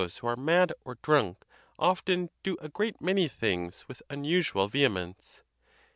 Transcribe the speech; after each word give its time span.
149 0.01 0.31
are 0.33 0.41
mad 0.41 0.73
or 0.83 0.95
drunk 1.03 1.45
often 1.77 2.31
do 2.41 2.57
a 2.59 2.67
great 2.67 2.99
many 2.99 3.27
things 3.27 3.87
with 3.87 4.01
un 4.09 4.23
usual 4.23 4.67
vehemence. 4.67 5.43